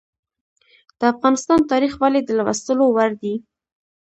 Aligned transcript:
د 0.99 1.01
افغانستان 1.13 1.59
تاریخ 1.71 1.93
ولې 2.01 2.21
د 2.23 2.29
لوستلو 2.37 2.85
وړ 2.95 3.11
دی؟ 3.21 3.35